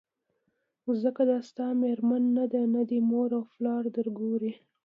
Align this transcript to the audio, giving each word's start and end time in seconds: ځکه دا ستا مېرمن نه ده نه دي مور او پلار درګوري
ځکه 1.03 1.21
دا 1.31 1.39
ستا 1.49 1.67
مېرمن 1.81 2.23
نه 2.37 2.45
ده 2.51 2.61
نه 2.75 2.81
دي 2.89 2.99
مور 3.09 3.29
او 3.37 3.43
پلار 3.53 3.83
درګوري 3.97 4.51